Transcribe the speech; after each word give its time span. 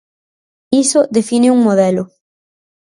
Iso 0.83 0.99
define 1.17 1.47
un 1.55 1.59
modelo. 1.67 2.03